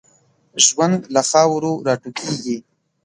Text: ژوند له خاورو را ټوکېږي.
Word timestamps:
ژوند 0.65 1.01
له 1.13 1.21
خاورو 1.29 1.73
را 1.85 1.93
ټوکېږي. 2.01 2.57